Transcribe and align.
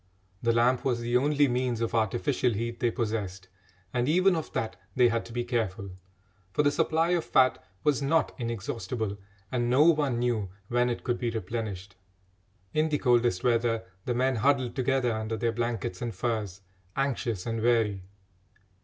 The 0.41 0.51
lamp 0.51 0.83
was 0.83 0.99
the 1.01 1.15
only 1.15 1.47
means 1.47 1.79
of 1.79 1.93
artificial 1.93 2.53
heat 2.53 2.79
they 2.79 2.89
possessed, 2.89 3.49
and 3.93 4.09
even 4.09 4.35
of 4.35 4.51
that 4.53 4.75
they 4.95 5.09
had 5.09 5.23
to 5.25 5.31
be 5.31 5.43
careful, 5.43 5.91
for 6.51 6.63
the 6.63 6.71
supply 6.71 7.09
of 7.09 7.23
fat 7.23 7.63
was 7.83 8.01
not 8.01 8.33
inexhaustible, 8.39 9.19
and 9.51 9.69
no 9.69 9.83
one 9.83 10.17
knew 10.17 10.49
when 10.69 10.89
it 10.89 11.03
could 11.03 11.19
be 11.19 11.29
replenished. 11.29 11.97
In 12.73 12.89
the 12.89 12.97
coldest 12.97 13.43
weather 13.43 13.83
the 14.05 14.15
men 14.15 14.37
huddled 14.37 14.75
together 14.75 15.11
under 15.13 15.37
their 15.37 15.51
blankets 15.51 16.01
and 16.01 16.15
furs, 16.15 16.61
anxious 16.95 17.45
and 17.45 17.61
weary. 17.61 18.01